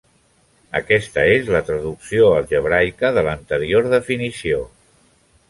Aquesta 0.77 1.25
és 1.33 1.51
la 1.55 1.61
traducció 1.67 2.31
algebraica 2.39 3.13
de 3.19 3.25
l'anterior 3.29 3.93
definició. 3.95 4.65